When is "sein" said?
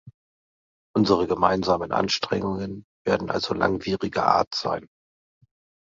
4.55-4.87